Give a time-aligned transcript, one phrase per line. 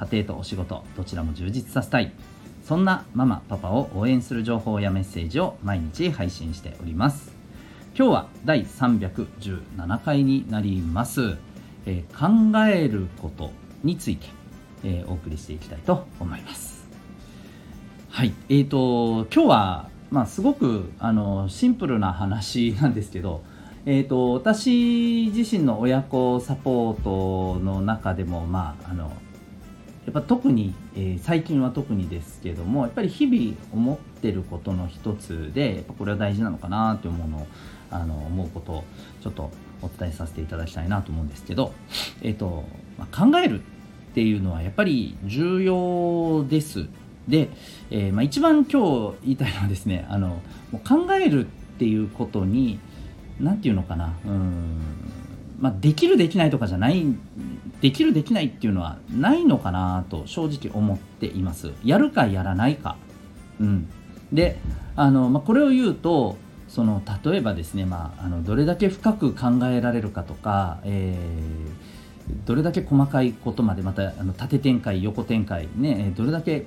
[0.00, 2.12] 家庭とお仕事どちらも充実させたい。
[2.64, 7.32] そんなママパパを応援する情報やメッセージを毎日配信しております。
[7.96, 11.36] 今日は第317回になります、
[11.86, 13.50] えー、考えること
[13.82, 14.28] について、
[14.84, 16.86] えー、お送りしていきたいと思います。
[18.10, 23.42] はいえーと今日はまあすごくあのシンプルな話なんですけど
[23.90, 29.10] えーと、私自身の親子サポートの中でも、まあ、あの
[30.08, 37.46] やっぱ特に、えー、最近は特にですけどもやっぱり日々思ってることの一つでやっぱこれは大事なのかなって思うの
[37.90, 38.84] あの思うことを
[39.22, 39.50] ちょっと
[39.82, 41.74] お伝えさせていただきたいなと思うんですけど、
[42.22, 42.64] えーと
[42.96, 43.62] まあ、考えるっ
[44.14, 46.86] ていうのはやっぱり重要です。
[47.28, 47.50] で、
[47.90, 50.40] えー、まあ、一番今日言いたいのはですねあの
[50.72, 51.48] もう考えるっ
[51.78, 52.80] ていうことに
[53.38, 54.80] 何て言うのかなうん
[55.60, 57.04] まあ、できるできないとかじゃない
[57.80, 61.72] できるできないっていうのはないのかなと正直思っています。
[61.84, 62.96] やるかやらないか。
[63.60, 63.88] うん。
[64.32, 64.58] で
[64.96, 66.36] あの、まあ、これを言うと
[66.68, 76.66] その例えばですね、まあ、あのどれだけ深く考えられるかとか、えー、どれだけ細かいことまでまたあの縦展開横展開ねどれだけ、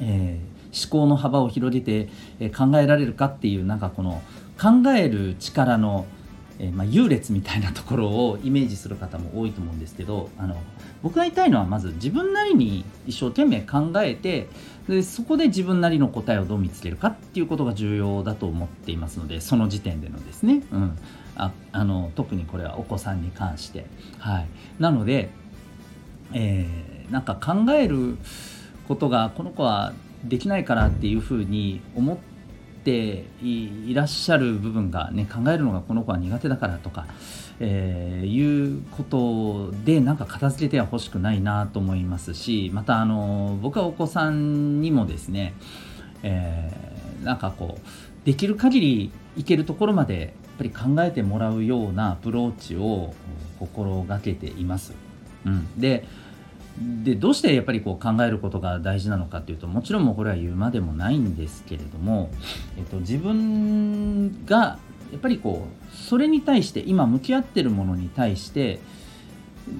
[0.00, 4.22] えー、思考の幅を広げて、え考えられるかっていうなんかこの
[4.60, 6.06] 考える力の
[6.60, 10.56] えー、まあ、優劣みたいなところをイメージする方も多いと思うんですけどあの
[11.02, 14.46] 僕が言いたいのはまず自分なりに一生懸命考えて
[14.86, 20.98] でそこで自分なりの答えをどう見つけるかっていうことが重要だと思っていますのでその時点でのですね、うん、
[21.36, 23.86] ああの特にこれはお子さんに関して。
[24.18, 24.48] はい、
[24.78, 25.30] なので、
[26.34, 28.18] えー、なんか考える
[28.86, 29.94] ことがこの子は
[30.24, 32.29] できないからっていうふうに思って
[32.84, 37.06] ていらっしゃる部分がね考えるのがこの子は苦手だからとか、
[37.60, 45.54] えー、いうことでなんか片付けては欲しくないなと思いますしまたあの僕はお子さんにもですね、
[46.22, 53.14] えー、なんかこうできる限りいけるところまでやっぱり考えてもらうようなアプローチを
[53.58, 54.92] 心がけています。
[55.46, 56.06] うん、で
[56.78, 62.30] でどうしてやっぱりこう考えることが大事なのかっていうともちろんもうこれは言うまでもないんですけれども、
[62.78, 64.78] えっと、自分が
[65.12, 68.80] やっぱりこうそれに対して今向き合ってるものに対して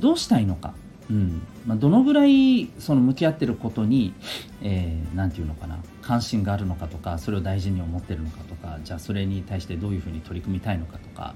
[0.00, 0.74] どうしたいのか、
[1.10, 1.42] うん。
[1.66, 4.14] まあ、どのぐらいその向き合ってることに
[4.60, 11.34] 何、えー、て言うのかな関心があるのかとかそれを大事に思ってるのかとかじゃあそれに対してどういうふうに取り組みたいのかとか、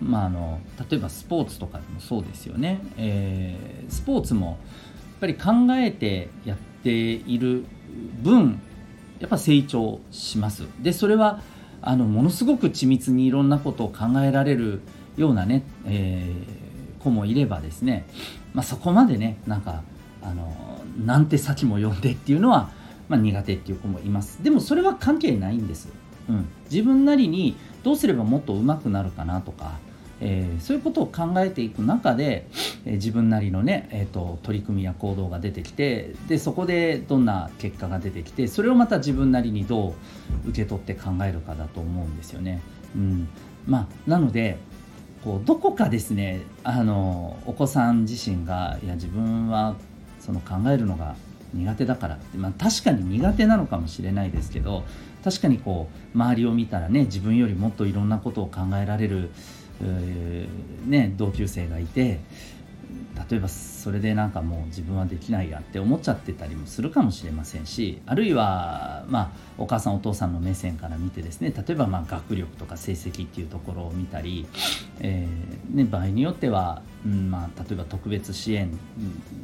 [0.00, 4.56] まあ、あの例えばスポーツとかでもそうですよね、えー、スポーツもやっ
[5.20, 7.64] ぱり考えてやっている
[8.22, 8.60] 分
[9.18, 10.64] やっぱ成長します。
[10.82, 11.40] でそれは
[11.80, 14.80] あのものすごく緻密にいろんなことを考えられる
[15.16, 18.06] ようなね、えー、子もいればですね、
[18.52, 19.82] まあ、そこまでねなんか
[20.22, 20.54] あの
[21.04, 22.70] なんて先も読んでっていうのは、
[23.08, 24.42] まあ、苦手っていう子もいます。
[24.42, 25.88] でもそれは関係ないんです、
[26.28, 29.78] うん、自分なりにどうすればもっと上手くなるかなとか
[30.20, 32.46] えー、そういうことを考えていく中で、
[32.84, 39.94] えー、自分なりのね、えーと、取り組みや行動が出てきてでそこでどんな結果が出てきてそれをまた自分なりにど
[40.44, 42.62] う受け取って考えるかだと思うんですよね。
[42.94, 43.28] うん
[43.66, 44.58] まあ、なので
[45.22, 49.74] こうどこかですねあのお子さん自身がいや自分は
[50.20, 51.16] その考えるのが
[51.52, 54.84] 苦手だからって、まあ、確かに苦手なのかもしれないですけど
[55.26, 59.30] 確かにこう周りを見たらね自分よりもっといろんなことを考えられる
[60.86, 62.20] ね、同級生がいて
[63.30, 74.46] 例えばそれでなんかもう自分はできないやって思っちゃってたりもするかもしれませんしあるいは、まあ、お母さんお父さんの目線から見てですね例えばま学力とか成績っていうところを見たり、
[75.00, 78.70] えーね、場合によっては、うんまあ、例えば特別支援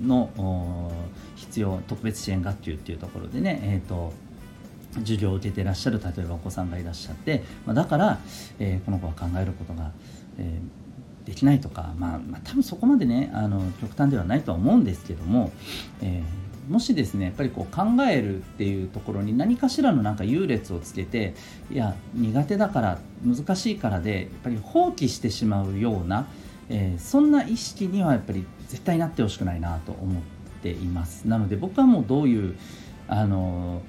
[0.03, 0.93] の
[1.37, 4.15] 必要特別支援学級っていうところでね、えーと
[5.00, 8.19] 授業を受けていらっしゃる例えばお子さんがいらっしゃって、まあ、だから、
[8.59, 9.91] えー、この子は考えることが、
[10.39, 15.53] えー、できないとか、まあ、まあ、多分そこまでねあの極端ではないとは思うんですけども、
[16.03, 21.35] えー、もしですねやっぱりこう考えるっていうところに何かしらのなんか優劣をつけて
[21.71, 26.27] いや苦手だから難しいからでやっぱり放棄してしまうような、
[26.69, 30.23] え、そんな意識にはやっぱり絶対なってほしくないなと思っ
[30.62, 31.27] ています。
[31.27, 32.56] なので僕はもうどういう
[33.09, 33.83] あの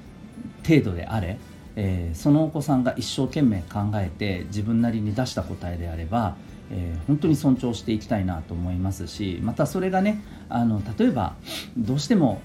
[0.67, 1.37] 程度であれ、
[1.75, 6.35] えー、そのお子さんが一生懸命考えて自分なりに出した答えであれば、
[6.71, 11.35] えー、本当に尊重していきたいなと思いますしまたそれがねあの例えば
[11.77, 12.41] どうしても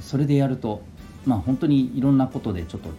[0.00, 0.82] それでやると、
[1.26, 2.90] まあ、本当にいろんなことでちょっと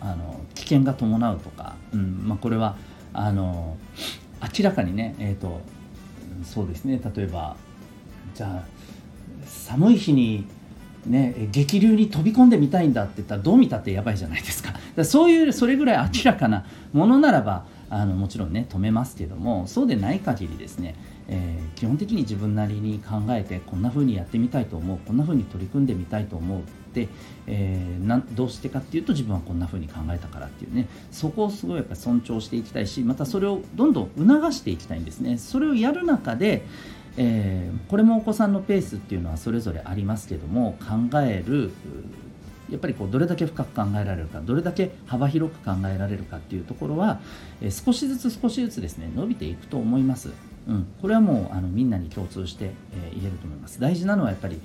[0.00, 2.76] あの危険が伴うとか、うんまあ、これは
[3.12, 3.76] あの
[4.58, 5.60] 明らかにね、えーと、
[6.42, 7.56] そうですね例えば
[8.34, 8.82] じゃあ
[9.46, 10.46] 寒い日に
[11.06, 14.72] ね、激流に飛び込んでみたいんだって言ったらどう見たってやばいじゃないですか。
[14.96, 20.94] かそういうそれぐらい明らかなものならばあのもちろんね止めますけどもそうでない限りですね、
[21.28, 26.62] えー、基本的に自分なりに考えてこんな風にやってみたいと思うこんな風に取り組んでみたいと思うっ
[26.94, 27.08] て、
[27.46, 30.88] えー、などうしてかっていうと自分はこんな風に考えたからっていうね。
[31.10, 35.38] そこをすごいやっぱり尊重していきたいしまたそれをどんどん促していきたいんですね。
[35.38, 36.64] それをやる中で
[37.16, 41.70] えー、これもお子さんのペースっていうのはそれぞれありますけども考える
[42.70, 47.20] やっぱりこうどれだけ深く考えられるかどれだけ幅広く考えられるかっていうところは、
[47.60, 50.30] えー、少しずつ少しずつですね伸びていくと思います、
[50.66, 53.78] うん、これはもうあのみんなに共通して、えー、言えると思います。
[53.78, 54.60] 大事なのはやっぱり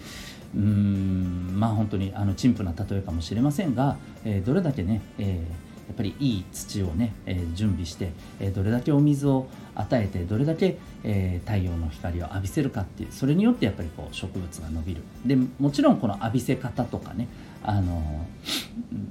[0.55, 15.01] うーんまあ本当にあの陳腐な例えかもしれませんが、えー、どれだけね、えーやっぱりいい土をね、えー、準備して、えー、どれだけお水を与えてどれだけ、えー、太陽の光を浴びせるかっていうそれによってやっぱりこう植物が伸びる。
[15.25, 17.28] でもちろんこの浴びせ方とかね
[17.63, 18.25] あの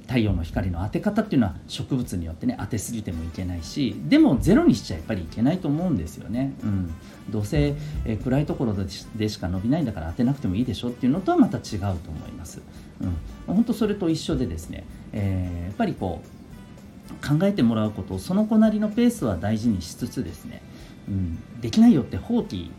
[0.07, 6.93] 太陽の光の当て方っていうのは植物によってね当てすぎてもいけないしでもゼロにしちゃやっぱりいけないと思うんですよね、うん、
[7.29, 7.75] どうせ、
[8.05, 12.61] えー、暗いところでしか伸びないんだから当てなくてもいいでしょっていうのとはまた違うと思います、
[13.01, 13.05] う
[13.51, 16.36] ん、本当それと一緒でですね、えー、やっぱりこう
[17.25, 20.61] 考えてもらうことをその子なりのペースは大事にしつつですね、
[21.07, 22.69] うん、できないよって放棄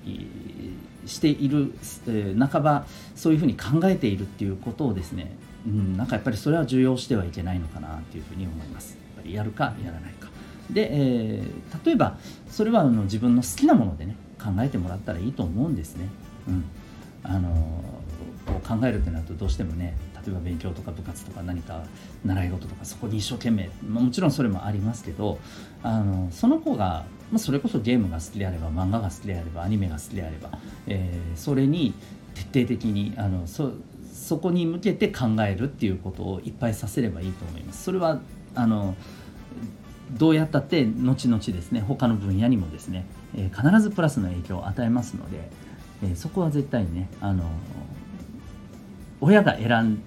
[1.06, 1.72] している、
[2.06, 2.86] えー、半ば
[3.16, 5.32] そういうふうに考えているっていうことをですね、
[5.66, 8.96] うん、なんかやっぱりそれは重要してはいけないのかなっていうふうに思います。
[9.16, 10.28] やっぱりやるかやらないか。
[10.70, 12.18] で、えー、例えば
[12.48, 16.08] それはあの自分の好きなものでね考えてもらったらいいと思うんですね。
[16.46, 16.64] うん、
[17.22, 17.48] あの
[18.68, 21.82] 考えるってなるとどうしてもね例えば勉強とか部活とか何か
[22.24, 25.38] 習い事とかそこに一生懸命、もちろんそれもありますけど
[25.82, 30.50] あのその子が、まあ、それこそゲームが好きであれば漫画が好きであればアニメが好きであれば、
[30.86, 31.94] えー、それに
[32.34, 33.72] 徹底的にあのそ
[34.12, 37.84] そこに向けて考えるっていうことをいっぱいさせればいいと思います。
[37.84, 38.20] それは
[38.54, 38.94] あの
[40.12, 43.06] どうやったって後々ですね他の分野にもですね、
[43.36, 45.50] えー、必ずプラスの影響を与えますので、
[46.02, 47.44] えー、そこは絶対にねあの
[49.20, 50.02] 親が選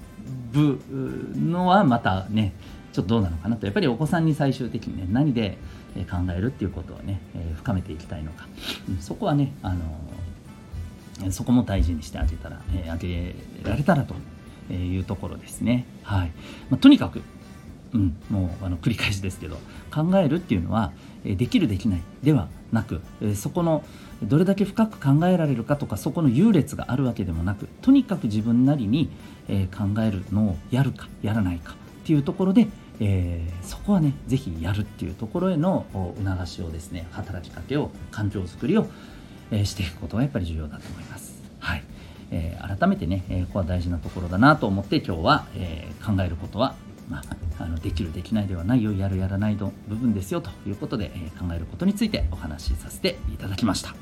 [0.52, 0.80] ぶ
[1.36, 2.54] のはまたね
[2.94, 3.66] ちょっとどうなのかなと。
[3.66, 5.58] やっぱりお子さんに最終的にね何で
[6.10, 8.48] 考えるっていうことをね、え深めていきたいのか、
[8.90, 14.16] うん、そこはねあのそこも大事にしてあげたら、え、あげられたらと
[14.74, 15.86] いうところですね。
[16.04, 16.32] はい。
[16.70, 17.22] まあ、とにかく、
[17.94, 19.58] うん、もうあの繰り返しですけど
[19.94, 20.92] 考えるっていうのは
[21.24, 23.02] できるできないではなく
[23.36, 23.84] そこの
[24.24, 29.10] どれだけ深く考えられるかとかそこの優劣があるわけでもなくとにかく自分なりに
[29.48, 32.68] 考えるのをやるかやらないかっていうところで、
[33.00, 38.88] えー、そこはね是非やるっていうところへの促しをですね働きかけを環境づくりを、
[39.52, 41.42] えしていくことがやっぱり重要だと思います。
[41.60, 41.84] はい
[42.32, 46.76] えー、改めてね、えここは大事なところだなと思って今日は、え考えることは
[47.12, 47.24] まあ、
[47.64, 53.96] あのできるできないではないよやるやらないの部分ですよということで、えー、考えることについてお話しさせていただきました。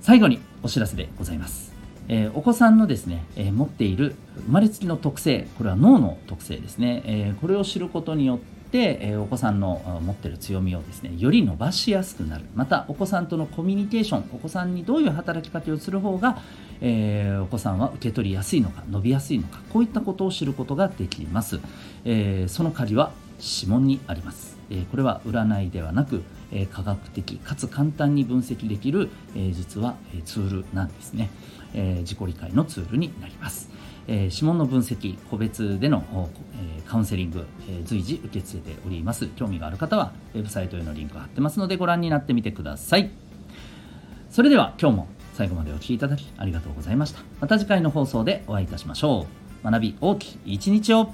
[0.00, 1.74] 最後にお知らせでございます、
[2.08, 4.14] えー、お子さんのですね、えー、持っている
[4.46, 12.44] 生まれつきの特性これは脳の特性ですね、えこれを知ることによって、えお子さんの持ってる強みをですねより伸ばしやすくなる。
[12.54, 16.38] またお子さんとのコミュニケーションお子さんにどういう働きかけをする方が、
[16.80, 21.60] えー、お子さんは受け取りやすいのか伸びやすいのかこういったことを知ることができます、
[22.04, 31.30] えー、その鍵は指紋にあります、えー、これは占いではなく、え科学的かつ簡単に分析できる、え実は、えツールなんですね、
[31.74, 33.70] え自己理解のツールになります。
[34.08, 36.02] え指紋の分析個別での、
[36.54, 39.28] えカウンセリング、え随時受け付けております。
[39.36, 43.10] 興味がある方はウェブサイトへのリンクを貼ってますのでご覧になってみてください。
[44.30, 47.20] それでは今日も最後までお聴きいただきありがとうございました。
[47.40, 49.26] また次回の放送でお会いいたしましょ
[49.62, 49.64] う。
[49.70, 51.12] 学び大きい一日を。